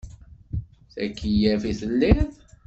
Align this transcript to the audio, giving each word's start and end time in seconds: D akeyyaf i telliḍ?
D 0.93 0.95
akeyyaf 1.05 1.63
i 1.71 1.73
telliḍ? 1.79 2.31